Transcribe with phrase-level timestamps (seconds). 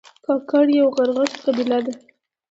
[0.25, 1.93] کاکړ یو غرغښت قبیله ده